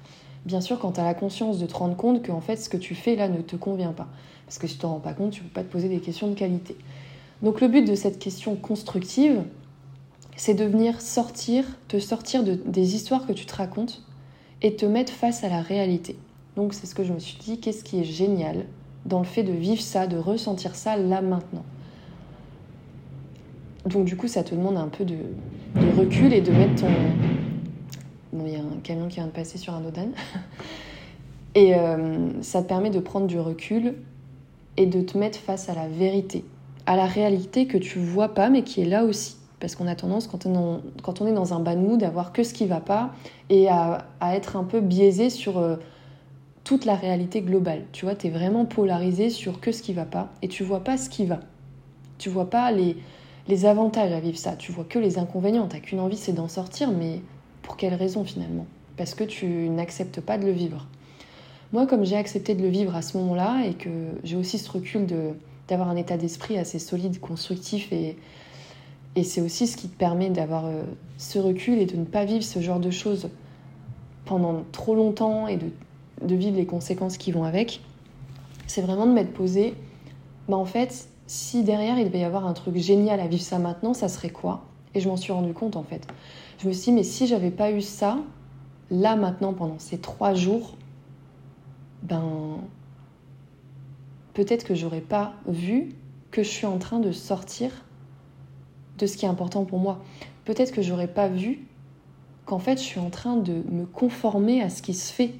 Bien 0.46 0.62
sûr, 0.62 0.80
quand 0.80 0.94
tu 0.94 1.02
la 1.02 1.14
conscience 1.14 1.60
de 1.60 1.66
te 1.66 1.74
rendre 1.74 1.96
compte 1.96 2.22
que 2.22 2.32
en 2.32 2.42
fait 2.42 2.58
ce 2.58 2.70
que 2.70 2.78
tu 2.78 2.96
fais 2.96 3.16
là 3.16 3.30
ne 3.30 3.42
te 3.42 3.56
convient 3.56 3.94
pas. 3.94 4.08
Parce 4.46 4.58
que 4.58 4.68
si 4.68 4.74
tu 4.74 4.80
t'en 4.82 4.90
rends 4.90 5.00
pas 5.00 5.14
compte, 5.14 5.32
tu 5.32 5.42
peux 5.42 5.50
pas 5.50 5.64
te 5.64 5.72
poser 5.72 5.88
des 5.88 6.00
questions 6.00 6.28
de 6.28 6.36
qualité. 6.36 6.76
Donc 7.42 7.62
le 7.62 7.68
but 7.68 7.88
de 7.88 7.96
cette 7.96 8.20
question 8.20 8.56
constructive, 8.56 9.44
c'est 10.36 10.54
de 10.54 10.66
venir 10.66 11.02
sortir, 11.02 11.66
te 11.88 12.00
sortir 12.00 12.44
de, 12.44 12.54
des 12.54 12.96
histoires 12.96 13.26
que 13.26 13.34
tu 13.34 13.46
te 13.46 13.56
racontes 13.56 14.04
et 14.62 14.76
te 14.76 14.86
mettre 14.86 15.14
face 15.14 15.44
à 15.44 15.50
la 15.50 15.62
réalité. 15.62 16.18
Donc 16.56 16.74
c'est 16.74 16.88
ce 16.88 16.96
que 16.96 17.04
je 17.04 17.14
me 17.14 17.20
suis 17.20 17.38
dit, 17.38 17.60
qu'est-ce 17.60 17.84
qui 17.84 18.00
est 18.00 18.06
génial 18.06 18.66
dans 19.06 19.20
le 19.20 19.26
fait 19.26 19.44
de 19.44 19.52
vivre 19.52 19.82
ça, 19.82 20.08
de 20.08 20.18
ressentir 20.18 20.76
ça 20.76 20.98
là 20.98 21.22
maintenant? 21.22 21.66
Donc 23.86 24.06
du 24.06 24.16
coup, 24.16 24.28
ça 24.28 24.44
te 24.44 24.56
demande 24.56 24.78
un 24.78 24.88
peu 24.88 25.04
de, 25.04 25.18
recul 25.98 26.34
et 26.34 26.42
de 26.42 26.52
mettre 26.52 26.82
ton... 26.82 26.88
Bon, 28.32 28.46
il 28.48 28.54
y 28.54 28.56
a 28.56 28.60
un 28.60 28.80
camion 28.82 29.08
qui 29.08 29.16
vient 29.16 29.26
de 29.26 29.32
passer 29.32 29.58
sur 29.58 29.74
un 29.74 29.84
Odan. 29.86 30.10
et 31.56 31.76
euh, 31.76 32.42
ça 32.42 32.62
te 32.62 32.68
permet 32.68 32.90
de 32.90 33.00
prendre 33.00 33.28
du 33.28 33.40
recul 33.40 33.96
et 34.78 34.86
de 34.86 35.02
te 35.02 35.18
mettre 35.18 35.38
face 35.38 35.70
à 35.70 35.76
la 35.76 35.88
vérité, 35.88 36.44
à 36.86 36.96
la 36.96 37.06
réalité 37.06 37.68
que 37.68 37.78
tu 37.78 38.00
vois 38.00 38.34
pas 38.34 38.50
mais 38.50 38.64
qui 38.64 38.82
est 38.82 38.86
là 38.86 39.04
aussi. 39.04 39.36
Parce 39.60 39.76
qu'on 39.76 39.88
a 39.88 39.96
tendance, 39.96 40.28
quand 40.28 40.46
on, 40.46 40.82
quand 41.04 41.22
on 41.22 41.28
est 41.28 41.34
dans 41.34 41.54
un 41.54 41.60
bad 41.60 41.80
mood, 41.80 42.04
à 42.04 42.10
voir 42.10 42.34
que 42.34 42.44
ce 42.44 42.54
qui 42.54 42.66
va 42.66 42.82
pas 42.82 43.14
et 43.50 43.70
à, 43.70 44.08
être 44.22 44.58
un 44.58 44.64
peu 44.64 44.82
biaisé 44.82 45.30
sur 45.30 45.58
euh, 45.58 45.78
toute 46.64 46.86
la 46.86 46.96
réalité 46.96 47.42
globale. 47.42 47.84
Tu 47.92 48.06
vois, 48.06 48.16
tu 48.16 48.28
es 48.28 48.30
vraiment 48.30 48.66
polarisé 48.66 49.30
sur 49.30 49.60
que 49.62 49.72
ce 49.72 49.82
qui 49.82 49.94
va 49.94 50.06
pas 50.06 50.30
et 50.42 50.48
tu 50.48 50.64
vois 50.64 50.84
pas 50.84 50.98
ce 50.98 51.10
qui 51.10 51.26
va. 51.26 51.40
Tu 52.18 52.30
vois 52.30 52.50
pas 52.50 52.72
les, 52.72 52.98
les 53.48 53.66
avantages 53.66 54.12
à 54.12 54.20
vivre 54.20 54.38
ça. 54.38 54.56
Tu 54.56 54.72
vois 54.72 54.86
que 54.86 55.00
les 55.00 55.18
inconvénients. 55.18 55.68
T'as 55.68 55.80
qu'une 55.80 56.00
envie, 56.00 56.18
c'est 56.18 56.34
d'en 56.34 56.48
sortir, 56.48 56.92
mais 56.92 57.22
pour 57.62 57.78
quelle 57.78 57.94
raison 57.94 58.24
finalement? 58.24 58.66
Parce 58.98 59.16
que 59.16 59.24
tu 59.24 59.48
n'acceptes 59.70 60.22
pas 60.22 60.38
de 60.38 60.46
le 60.46 60.52
vivre. 60.52 60.86
Moi, 61.72 61.88
comme 61.88 62.06
j'ai 62.06 62.16
accepté 62.16 62.54
de 62.54 62.62
le 62.62 62.70
vivre 62.70 62.96
à 62.96 63.02
ce 63.02 63.18
moment-là 63.18 63.66
et 63.66 63.74
que 63.74 63.90
j'ai 64.24 64.36
aussi 64.36 64.60
ce 64.60 64.72
recul 64.72 65.08
d'avoir 65.68 65.90
un 65.90 65.96
état 65.96 66.18
d'esprit 66.18 66.58
assez 66.58 66.78
solide, 66.78 67.20
constructif 67.20 67.92
et, 67.92 68.16
et 69.16 69.24
c'est 69.24 69.42
aussi 69.42 69.66
ce 69.66 69.76
qui 69.76 69.88
te 69.90 69.98
permet 69.98 70.30
d'avoir 70.30 70.66
euh, 70.66 70.84
ce 71.18 71.40
recul 71.40 71.80
et 71.80 71.86
de 71.86 71.96
ne 71.96 72.06
pas 72.06 72.26
vivre 72.26 72.44
ce 72.44 72.60
genre 72.62 72.80
de 72.80 72.92
choses 72.92 73.30
pendant 74.26 74.64
trop 74.72 74.94
longtemps 74.94 75.48
et 75.48 75.58
de, 75.58 75.72
de 76.22 76.36
vivre 76.36 76.58
les 76.58 76.68
conséquences 76.68 77.18
qui 77.18 77.32
vont 77.32 77.44
avec. 77.44 77.82
C'est 78.68 78.82
vraiment 78.82 79.08
de 79.08 79.12
m'être 79.12 79.34
posé, 79.34 79.74
bah 80.48 80.58
en 80.58 80.66
fait, 80.66 81.08
si 81.34 81.64
derrière 81.64 81.98
il 81.98 82.06
devait 82.06 82.20
y 82.20 82.24
avoir 82.24 82.46
un 82.46 82.54
truc 82.54 82.78
génial 82.78 83.20
à 83.20 83.26
vivre 83.26 83.42
ça 83.42 83.58
maintenant, 83.58 83.96
ça 83.96 84.08
serait 84.08 84.30
quoi? 84.30 84.66
Et 84.94 85.00
je 85.00 85.10
m'en 85.10 85.18
suis 85.18 85.34
rendu 85.34 85.52
compte 85.52 85.76
en 85.76 85.82
fait. 85.82 86.06
Je 86.60 86.68
me 86.68 86.74
suis 86.74 86.92
dit, 86.92 86.92
mais 86.92 87.04
si 87.04 87.26
j'avais 87.26 87.50
pas 87.50 87.72
eu 87.72 87.82
ça, 87.82 88.20
là 88.92 89.16
maintenant, 89.16 89.54
pendant 89.54 89.80
ces 89.80 89.98
trois 89.98 90.36
jours, 90.36 90.78
ben. 92.04 92.60
Peut-être 94.36 94.64
que 94.64 94.76
j'aurais 94.76 95.02
pas 95.02 95.34
vu 95.48 95.96
que 96.30 96.44
je 96.44 96.50
suis 96.50 96.68
en 96.68 96.78
train 96.78 97.00
de 97.00 97.12
sortir 97.12 97.72
de 99.00 99.08
ce 99.08 99.18
qui 99.18 99.26
est 99.26 99.30
important 99.30 99.66
pour 99.66 99.80
moi. 99.80 100.04
Peut-être 100.46 100.72
que 100.72 100.84
j'aurais 100.84 101.08
pas 101.08 101.28
vu 101.28 101.66
qu'en 102.46 102.60
fait 102.60 102.78
je 102.78 102.84
suis 102.84 103.00
en 103.00 103.10
train 103.10 103.38
de 103.38 103.64
me 103.72 103.86
conformer 103.86 104.62
à 104.62 104.70
ce 104.70 104.84
qui 104.84 104.94
se 104.94 105.12
fait. 105.12 105.34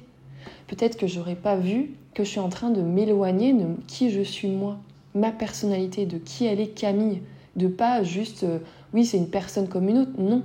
Peut-être 0.66 0.96
que 0.96 1.06
j'aurais 1.06 1.36
pas 1.36 1.56
vu 1.56 1.94
que 2.14 2.24
je 2.24 2.30
suis 2.30 2.40
en 2.40 2.48
train 2.48 2.70
de 2.70 2.82
m'éloigner 2.82 3.52
de 3.52 3.76
qui 3.86 4.10
je 4.10 4.22
suis 4.22 4.48
moi 4.48 4.78
ma 5.14 5.30
personnalité, 5.30 6.06
de 6.06 6.18
qui 6.18 6.46
elle 6.46 6.60
est 6.60 6.68
Camille, 6.68 7.22
de 7.56 7.68
pas 7.68 8.02
juste 8.02 8.42
euh, 8.44 8.58
oui 8.92 9.04
c'est 9.04 9.16
une 9.16 9.30
personne 9.30 9.68
comme 9.68 9.88
une 9.88 9.98
autre, 9.98 10.12
non. 10.18 10.42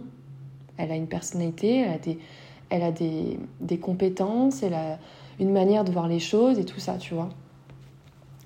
Elle 0.77 0.91
a 0.91 0.95
une 0.95 1.07
personnalité, 1.07 1.79
elle 1.79 1.89
a, 1.89 2.15
elle 2.69 2.83
a 2.83 2.91
des, 2.91 3.39
des 3.59 3.79
compétences, 3.79 4.63
elle 4.63 4.73
a 4.73 4.97
une 5.39 5.51
manière 5.51 5.83
de 5.83 5.91
voir 5.91 6.07
les 6.07 6.19
choses 6.19 6.57
et 6.57 6.65
tout 6.65 6.79
ça, 6.79 6.97
tu 6.97 7.13
vois. 7.13 7.29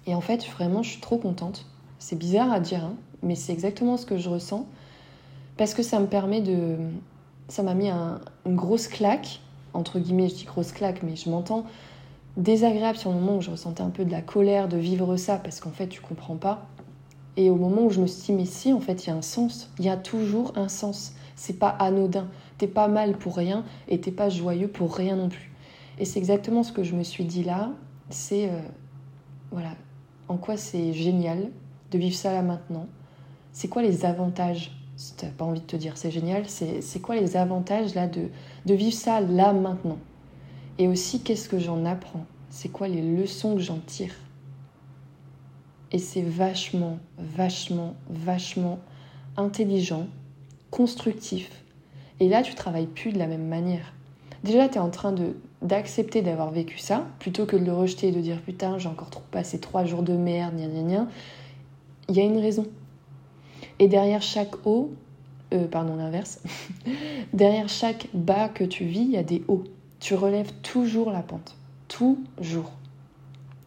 Et 0.07 0.15
en 0.15 0.21
fait, 0.21 0.45
vraiment, 0.45 0.83
je 0.83 0.91
suis 0.91 1.01
trop 1.01 1.17
contente. 1.17 1.65
C'est 1.99 2.17
bizarre 2.17 2.51
à 2.51 2.59
dire, 2.59 2.83
hein, 2.83 2.95
mais 3.21 3.35
c'est 3.35 3.53
exactement 3.53 3.97
ce 3.97 4.05
que 4.05 4.17
je 4.17 4.29
ressens. 4.29 4.65
Parce 5.57 5.73
que 5.73 5.83
ça 5.83 5.99
me 5.99 6.07
permet 6.07 6.41
de. 6.41 6.77
Ça 7.47 7.61
m'a 7.61 7.73
mis 7.73 7.89
une 7.89 8.55
grosse 8.55 8.87
claque, 8.87 9.41
entre 9.73 9.99
guillemets, 9.99 10.29
je 10.29 10.35
dis 10.35 10.45
grosse 10.45 10.71
claque, 10.71 11.03
mais 11.03 11.15
je 11.15 11.29
m'entends 11.29 11.65
désagréable 12.37 12.97
sur 12.97 13.11
le 13.11 13.19
moment 13.19 13.37
où 13.37 13.41
je 13.41 13.51
ressentais 13.51 13.83
un 13.83 13.89
peu 13.89 14.05
de 14.05 14.11
la 14.11 14.21
colère 14.21 14.67
de 14.67 14.77
vivre 14.77 15.17
ça, 15.17 15.37
parce 15.37 15.59
qu'en 15.59 15.71
fait, 15.71 15.87
tu 15.87 16.01
comprends 16.01 16.35
pas. 16.35 16.67
Et 17.35 17.49
au 17.49 17.55
moment 17.55 17.83
où 17.83 17.89
je 17.89 17.99
me 17.99 18.07
suis 18.07 18.25
dit, 18.25 18.33
mais 18.33 18.45
si, 18.45 18.73
en 18.73 18.79
fait, 18.79 19.05
il 19.05 19.09
y 19.09 19.13
a 19.13 19.15
un 19.15 19.21
sens. 19.21 19.71
Il 19.79 19.85
y 19.85 19.89
a 19.89 19.97
toujours 19.97 20.53
un 20.55 20.67
sens. 20.67 21.13
C'est 21.35 21.57
pas 21.57 21.69
anodin. 21.69 22.27
T'es 22.57 22.67
pas 22.67 22.87
mal 22.87 23.17
pour 23.17 23.35
rien 23.35 23.63
et 23.87 23.99
t'es 23.99 24.11
pas 24.11 24.29
joyeux 24.29 24.67
pour 24.67 24.95
rien 24.95 25.15
non 25.15 25.29
plus. 25.29 25.51
Et 25.99 26.05
c'est 26.05 26.19
exactement 26.19 26.63
ce 26.63 26.71
que 26.71 26.83
je 26.83 26.95
me 26.95 27.03
suis 27.03 27.25
dit 27.25 27.43
là. 27.43 27.71
C'est. 28.09 28.49
Euh, 28.49 28.61
voilà. 29.51 29.71
En 30.27 30.37
quoi 30.37 30.57
c'est 30.57 30.93
génial 30.93 31.49
de 31.91 31.97
vivre 31.97 32.15
ça 32.15 32.31
là 32.31 32.41
maintenant. 32.41 32.87
C'est 33.51 33.67
quoi 33.67 33.81
les 33.81 34.05
avantages? 34.05 34.71
Si 34.95 35.15
t'as 35.15 35.27
pas 35.27 35.43
envie 35.43 35.59
de 35.59 35.65
te 35.65 35.75
dire 35.75 35.97
c'est 35.97 36.11
génial, 36.11 36.43
c'est 36.47 37.01
quoi 37.01 37.15
les 37.15 37.35
avantages 37.35 37.95
là 37.95 38.07
de, 38.07 38.29
de 38.65 38.73
vivre 38.75 38.95
ça 38.95 39.21
là 39.21 39.51
maintenant? 39.53 39.97
Et 40.79 40.87
aussi, 40.87 41.21
qu'est-ce 41.21 41.49
que 41.49 41.59
j'en 41.59 41.85
apprends? 41.85 42.25
C'est 42.49 42.69
quoi 42.69 42.87
les 42.87 43.01
leçons 43.01 43.55
que 43.55 43.61
j'en 43.61 43.79
tire? 43.79 44.13
Et 45.91 45.99
c'est 45.99 46.23
vachement, 46.23 46.97
vachement, 47.17 47.95
vachement 48.09 48.79
intelligent, 49.37 50.07
constructif. 50.71 51.63
Et 52.19 52.27
là, 52.29 52.41
tu 52.41 52.55
travailles 52.55 52.87
plus 52.87 53.11
de 53.11 53.19
la 53.19 53.27
même 53.27 53.47
manière. 53.47 53.93
Déjà, 54.43 54.67
tu 54.67 54.75
es 54.75 54.79
en 54.79 54.89
train 54.89 55.13
d'accepter 55.61 56.21
d'avoir 56.21 56.51
vécu 56.51 56.77
ça, 56.77 57.05
plutôt 57.19 57.45
que 57.45 57.55
de 57.55 57.63
le 57.63 57.73
rejeter 57.73 58.07
et 58.07 58.11
de 58.11 58.19
dire 58.19 58.41
putain, 58.41 58.77
j'ai 58.77 58.89
encore 58.89 59.09
trop 59.09 59.23
passé 59.31 59.59
trois 59.59 59.85
jours 59.85 60.03
de 60.03 60.13
merde, 60.13 60.55
gna 60.55 60.67
gna 60.67 60.81
gna. 60.81 61.07
Il 62.09 62.15
y 62.15 62.19
a 62.19 62.23
une 62.23 62.39
raison. 62.39 62.65
Et 63.79 63.87
derrière 63.87 64.21
chaque 64.21 64.65
haut, 64.65 64.91
euh, 65.53 65.67
pardon, 65.67 65.95
l'inverse, 65.95 66.41
derrière 67.33 67.69
chaque 67.69 68.07
bas 68.13 68.49
que 68.49 68.63
tu 68.63 68.85
vis, 68.85 69.01
il 69.01 69.11
y 69.11 69.17
a 69.17 69.23
des 69.23 69.43
hauts. 69.47 69.63
Tu 70.03 70.15
relèves 70.15 70.51
toujours 70.63 71.11
la 71.11 71.21
pente. 71.21 71.55
Toujours. 71.87 72.73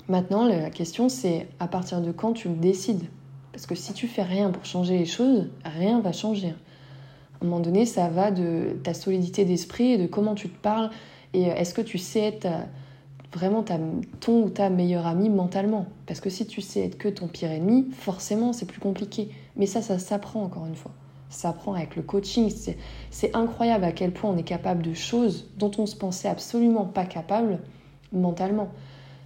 Maintenant, 0.06 0.44
la 0.44 0.68
question 0.68 1.08
c'est 1.08 1.48
à 1.60 1.66
partir 1.66 2.02
de 2.02 2.12
quand 2.12 2.34
tu 2.34 2.50
décides. 2.50 3.06
Parce 3.52 3.64
que 3.64 3.74
si 3.74 3.94
tu 3.94 4.06
fais 4.06 4.22
rien 4.22 4.50
pour 4.50 4.66
changer 4.66 4.98
les 4.98 5.06
choses, 5.06 5.48
rien 5.64 5.98
va 6.00 6.12
changer. 6.12 6.48
À 6.48 6.52
un 7.40 7.46
moment 7.46 7.60
donné, 7.60 7.86
ça 7.86 8.08
va 8.10 8.30
de 8.30 8.76
ta 8.84 8.92
solidité 8.92 9.46
d'esprit 9.46 9.92
et 9.92 9.96
de 9.96 10.06
comment 10.06 10.34
tu 10.34 10.50
te 10.50 10.58
parles. 10.60 10.90
Et 11.32 11.44
est-ce 11.44 11.72
que 11.72 11.80
tu 11.80 11.96
sais 11.96 12.20
être 12.20 12.46
vraiment 13.32 13.62
ta, 13.62 13.78
ton 14.20 14.42
ou 14.42 14.50
ta 14.50 14.68
meilleure 14.68 15.06
amie 15.06 15.30
mentalement? 15.30 15.86
Parce 16.04 16.20
que 16.20 16.28
si 16.28 16.46
tu 16.46 16.60
sais 16.60 16.80
être 16.84 16.98
que 16.98 17.08
ton 17.08 17.28
pire 17.28 17.50
ennemi, 17.50 17.88
forcément 17.92 18.52
c'est 18.52 18.66
plus 18.66 18.80
compliqué. 18.80 19.30
Mais 19.56 19.64
ça, 19.64 19.80
ça 19.80 19.98
s'apprend 19.98 20.42
encore 20.42 20.66
une 20.66 20.76
fois. 20.76 20.92
Ça 21.28 21.48
s'apprend 21.48 21.74
avec 21.74 21.96
le 21.96 22.02
coaching. 22.02 22.52
C'est 23.10 23.34
incroyable 23.34 23.84
à 23.84 23.92
quel 23.92 24.12
point 24.12 24.30
on 24.30 24.36
est 24.36 24.42
capable 24.42 24.82
de 24.82 24.94
choses 24.94 25.48
dont 25.56 25.70
on 25.78 25.86
se 25.86 25.96
pensait 25.96 26.28
absolument 26.28 26.84
pas 26.84 27.04
capable 27.04 27.58
mentalement. 28.12 28.68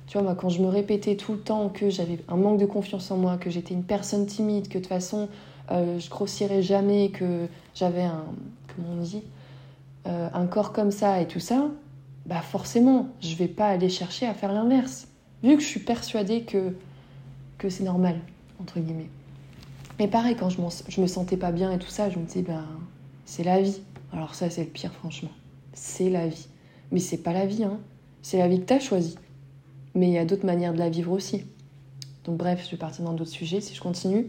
Tu 0.07 0.15
vois, 0.15 0.23
moi, 0.23 0.35
quand 0.35 0.49
je 0.49 0.61
me 0.61 0.69
répétais 0.69 1.15
tout 1.15 1.33
le 1.35 1.39
temps 1.39 1.69
que 1.69 1.89
j'avais 1.89 2.19
un 2.29 2.37
manque 2.37 2.59
de 2.59 2.67
confiance 2.67 3.11
en 3.11 3.17
moi, 3.17 3.37
que 3.37 3.49
j'étais 3.49 3.75
une 3.75 3.85
personne 3.85 4.27
timide, 4.27 4.67
que 4.67 4.75
de 4.75 4.79
toute 4.79 4.89
façon, 4.89 5.29
euh, 5.71 6.01
je 6.01 6.11
grossirais 6.11 6.63
jamais, 6.63 7.11
que 7.11 7.47
j'avais 7.75 8.03
un, 8.03 8.25
comment 8.75 8.89
on 8.99 9.03
dit, 9.03 9.23
euh, 10.09 10.29
un 10.35 10.47
corps 10.47 10.73
comme 10.73 10.91
ça 10.91 11.21
et 11.21 11.29
tout 11.29 11.39
ça, 11.39 11.69
bah 12.27 12.41
forcément, 12.41 13.09
je 13.21 13.37
vais 13.37 13.49
pas 13.49 13.69
aller 13.69 13.89
chercher 13.89 14.27
à 14.27 14.35
faire 14.35 14.53
l'inverse. 14.53 15.07
Vu 15.45 15.57
que 15.57 15.63
je 15.63 15.69
suis 15.69 15.81
persuadée 15.81 16.43
que, 16.43 16.75
que 17.59 17.69
c'est 17.69 17.85
normal, 17.85 18.17
entre 18.61 18.81
guillemets. 18.81 19.11
Mais 20.01 20.09
pareil, 20.09 20.35
quand 20.35 20.51
je, 20.51 20.59
je 20.89 21.01
me 21.01 21.07
sentais 21.07 21.37
pas 21.37 21.53
bien 21.53 21.71
et 21.71 21.79
tout 21.79 21.89
ça, 21.89 22.11
je 22.11 22.19
me 22.19 22.25
disais, 22.25 22.43
ben, 22.43 22.65
c'est 23.27 23.45
la 23.45 23.63
vie. 23.63 23.81
Alors 24.13 24.35
ça, 24.35 24.51
c'est 24.51 24.65
le 24.65 24.71
pire, 24.71 24.93
franchement. 24.93 25.31
C'est 25.73 26.11
la 26.11 26.27
vie. 26.27 26.49
Mais 26.91 26.99
c'est 26.99 27.19
pas 27.19 27.33
la 27.33 27.47
vie, 27.47 27.63
hein. 27.63 27.79
C'est 28.23 28.39
la 28.39 28.49
vie 28.49 28.59
que 28.61 28.67
tu 28.67 28.73
as 28.73 28.81
choisie 28.81 29.15
mais 29.95 30.09
il 30.09 30.13
y 30.13 30.19
a 30.19 30.25
d'autres 30.25 30.47
manières 30.47 30.73
de 30.73 30.79
la 30.79 30.89
vivre 30.89 31.13
aussi. 31.13 31.45
Donc 32.25 32.37
bref, 32.37 32.63
je 32.65 32.71
vais 32.73 32.77
partir 32.77 33.05
dans 33.05 33.13
d'autres 33.13 33.31
sujets 33.31 33.61
si 33.61 33.75
je 33.75 33.81
continue. 33.81 34.29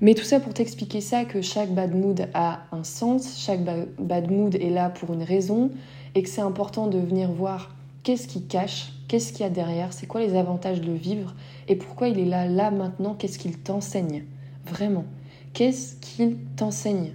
Mais 0.00 0.14
tout 0.14 0.24
ça 0.24 0.40
pour 0.40 0.54
t'expliquer 0.54 1.00
ça, 1.00 1.24
que 1.24 1.40
chaque 1.40 1.72
bad 1.72 1.94
mood 1.94 2.28
a 2.34 2.64
un 2.72 2.84
sens, 2.84 3.38
chaque 3.38 3.60
bad 3.98 4.30
mood 4.30 4.54
est 4.54 4.70
là 4.70 4.90
pour 4.90 5.12
une 5.12 5.22
raison, 5.22 5.70
et 6.14 6.22
que 6.22 6.28
c'est 6.28 6.40
important 6.40 6.86
de 6.86 6.98
venir 6.98 7.30
voir 7.30 7.74
qu'est-ce 8.02 8.28
qui 8.28 8.42
cache, 8.46 8.92
qu'est-ce 9.08 9.32
qu'il 9.32 9.42
y 9.42 9.44
a 9.44 9.50
derrière, 9.50 9.92
c'est 9.92 10.06
quoi 10.06 10.20
les 10.20 10.36
avantages 10.36 10.80
de 10.80 10.92
vivre, 10.92 11.34
et 11.68 11.76
pourquoi 11.76 12.08
il 12.08 12.18
est 12.18 12.24
là, 12.24 12.46
là, 12.46 12.70
maintenant, 12.70 13.14
qu'est-ce 13.14 13.38
qu'il 13.38 13.58
t'enseigne, 13.58 14.24
vraiment. 14.66 15.04
Qu'est-ce 15.52 15.96
qu'il 15.96 16.36
t'enseigne? 16.56 17.12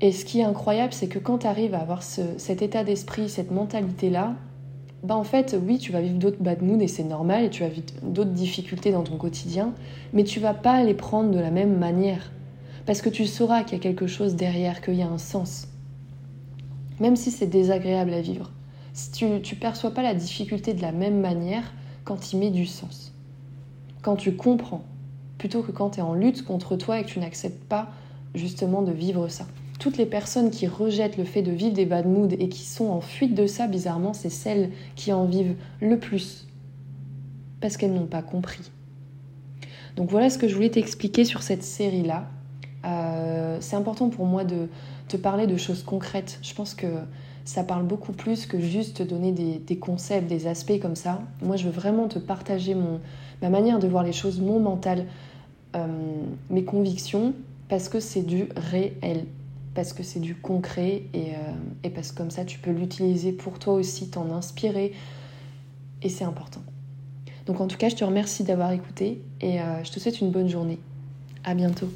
Et 0.00 0.12
ce 0.12 0.24
qui 0.24 0.40
est 0.40 0.44
incroyable, 0.44 0.92
c'est 0.92 1.08
que 1.08 1.18
quand 1.18 1.38
tu 1.38 1.46
arrives 1.46 1.74
à 1.74 1.80
avoir 1.80 2.02
cet 2.02 2.62
état 2.62 2.84
d'esprit, 2.84 3.28
cette 3.28 3.50
mentalité-là, 3.50 4.34
bah 5.02 5.16
en 5.16 5.24
fait, 5.24 5.56
oui, 5.62 5.78
tu 5.78 5.92
vas 5.92 6.00
vivre 6.00 6.18
d'autres 6.18 6.42
bad 6.42 6.62
moods 6.62 6.80
et 6.80 6.88
c'est 6.88 7.04
normal, 7.04 7.44
et 7.44 7.50
tu 7.50 7.62
vas 7.62 7.68
vivre 7.68 7.86
d'autres 8.02 8.32
difficultés 8.32 8.92
dans 8.92 9.02
ton 9.02 9.16
quotidien, 9.16 9.74
mais 10.12 10.24
tu 10.24 10.40
vas 10.40 10.54
pas 10.54 10.82
les 10.82 10.94
prendre 10.94 11.30
de 11.30 11.38
la 11.38 11.50
même 11.50 11.78
manière. 11.78 12.32
Parce 12.86 13.02
que 13.02 13.08
tu 13.08 13.26
sauras 13.26 13.62
qu'il 13.62 13.74
y 13.78 13.80
a 13.80 13.82
quelque 13.82 14.06
chose 14.06 14.36
derrière, 14.36 14.80
qu'il 14.80 14.94
y 14.94 15.02
a 15.02 15.08
un 15.08 15.18
sens. 15.18 15.68
Même 16.98 17.16
si 17.16 17.30
c'est 17.30 17.46
désagréable 17.46 18.12
à 18.12 18.20
vivre. 18.20 18.50
Si 18.92 19.12
tu, 19.12 19.40
tu 19.42 19.54
perçois 19.56 19.92
pas 19.92 20.02
la 20.02 20.14
difficulté 20.14 20.74
de 20.74 20.82
la 20.82 20.92
même 20.92 21.20
manière 21.20 21.72
quand 22.04 22.32
il 22.32 22.38
met 22.40 22.50
du 22.50 22.66
sens. 22.66 23.12
Quand 24.02 24.16
tu 24.16 24.34
comprends, 24.34 24.82
plutôt 25.40 25.62
que 25.62 25.72
quand 25.72 25.90
tu 25.90 25.98
es 25.98 26.02
en 26.02 26.14
lutte 26.14 26.44
contre 26.44 26.76
toi 26.76 27.00
et 27.00 27.04
que 27.04 27.08
tu 27.08 27.18
n'acceptes 27.18 27.64
pas 27.64 27.88
justement 28.34 28.82
de 28.82 28.92
vivre 28.92 29.26
ça 29.26 29.46
toutes 29.80 29.96
les 29.96 30.06
personnes 30.06 30.50
qui 30.50 30.68
rejettent 30.68 31.16
le 31.16 31.24
fait 31.24 31.42
de 31.42 31.50
vivre 31.50 31.72
des 31.72 31.86
bad 31.86 32.06
moods 32.06 32.36
et 32.38 32.48
qui 32.48 32.64
sont 32.64 32.88
en 32.90 33.00
fuite 33.00 33.34
de 33.34 33.46
ça, 33.46 33.66
bizarrement, 33.66 34.12
c'est 34.12 34.30
celles 34.30 34.70
qui 34.94 35.10
en 35.12 35.24
vivent 35.24 35.56
le 35.80 35.98
plus. 35.98 36.46
Parce 37.60 37.76
qu'elles 37.76 37.94
n'ont 37.94 38.06
pas 38.06 38.22
compris. 38.22 38.70
Donc 39.96 40.10
voilà 40.10 40.30
ce 40.30 40.38
que 40.38 40.48
je 40.48 40.54
voulais 40.54 40.70
t'expliquer 40.70 41.24
sur 41.24 41.42
cette 41.42 41.62
série-là. 41.62 42.26
Euh, 42.84 43.56
c'est 43.60 43.74
important 43.74 44.10
pour 44.10 44.26
moi 44.26 44.44
de 44.44 44.68
te 45.08 45.16
parler 45.16 45.46
de 45.46 45.56
choses 45.56 45.82
concrètes. 45.82 46.38
Je 46.42 46.54
pense 46.54 46.74
que 46.74 46.86
ça 47.46 47.64
parle 47.64 47.84
beaucoup 47.84 48.12
plus 48.12 48.46
que 48.46 48.60
juste 48.60 48.98
te 48.98 49.02
donner 49.02 49.32
des, 49.32 49.78
concepts, 49.78 50.28
des 50.28 50.46
aspects 50.46 50.78
comme 50.80 50.94
ça. 50.94 51.22
Moi, 51.42 51.56
je 51.56 51.64
veux 51.64 51.72
vraiment 51.72 52.06
te 52.06 52.18
partager 52.18 52.74
mon, 52.74 53.00
ma 53.40 53.48
manière 53.48 53.78
de 53.78 53.88
voir 53.88 54.04
les 54.04 54.12
choses, 54.12 54.40
mon 54.40 54.60
mental, 54.60 55.06
euh, 55.76 55.86
mes 56.50 56.64
convictions, 56.64 57.34
parce 57.68 57.88
que 57.88 58.00
c'est 58.00 58.22
du 58.22 58.48
réel 58.56 59.26
parce 59.74 59.92
que 59.92 60.02
c'est 60.02 60.20
du 60.20 60.34
concret 60.34 61.04
et, 61.14 61.34
euh, 61.34 61.52
et, 61.84 61.90
parce 61.90 62.10
que 62.10 62.18
comme 62.18 62.30
ça 62.30 62.44
tu 62.44 62.58
peux 62.58 62.72
l'utiliser 62.72 63.32
pour 63.32 63.58
toi 63.58 63.74
aussi, 63.74 64.10
t'en 64.10 64.30
inspirer 64.32 64.92
et 66.02 66.08
c'est 66.08 66.24
important. 66.24 66.60
Donc 67.46 67.60
en 67.60 67.66
tout 67.66 67.76
cas, 67.76 67.88
je 67.88 67.96
te 67.96 68.04
remercie 68.04 68.44
d'avoir 68.44 68.72
écouté 68.72 69.22
et 69.40 69.60
euh, 69.60 69.82
je 69.84 69.90
te 69.90 70.00
souhaite 70.00 70.20
une 70.20 70.30
bonne 70.30 70.48
journée. 70.48 70.78
À 71.44 71.54
bientôt. 71.54 71.88